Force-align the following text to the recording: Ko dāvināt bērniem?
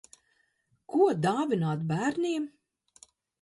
Ko 0.93 1.09
dāvināt 1.25 1.85
bērniem? 1.93 2.49